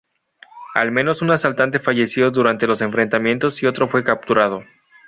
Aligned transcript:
Al 0.73 0.89
menos 0.91 1.21
un 1.21 1.29
asaltante 1.29 1.77
falleció 1.77 2.31
durante 2.31 2.65
los 2.65 2.81
enfrentamientos 2.81 3.61
y 3.61 3.67
otro 3.67 3.87
fue 3.87 4.03
capturado. 4.03 4.63